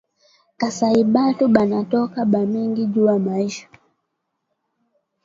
Kasayi 0.59 1.01
batu 1.13 1.43
banatoka 1.55 2.19
ba 2.31 2.41
mingi 2.53 2.83
juya 2.93 3.15
maisha 3.25 3.67